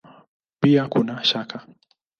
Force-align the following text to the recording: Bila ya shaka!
Bila 0.61 0.89
ya 1.07 1.23
shaka! 1.23 1.57